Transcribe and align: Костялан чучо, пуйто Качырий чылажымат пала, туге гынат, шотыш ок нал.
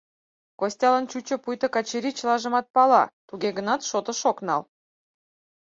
Костялан 0.59 1.05
чучо, 1.11 1.35
пуйто 1.43 1.67
Качырий 1.75 2.15
чылажымат 2.17 2.65
пала, 2.75 3.03
туге 3.27 3.49
гынат, 3.57 3.81
шотыш 3.89 4.19
ок 4.31 4.37
нал. 4.47 4.61